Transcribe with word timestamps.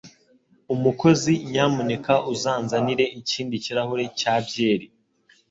Umukozi 0.73 1.31
nyamuneka 1.51 2.13
uzanzanire 2.33 3.05
ikindi 3.19 3.55
kirahure 3.63 4.05
cya 4.19 4.33
byeri 4.45 4.87